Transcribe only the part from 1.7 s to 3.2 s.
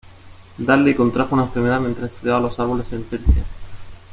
mientras estudiaba los árboles en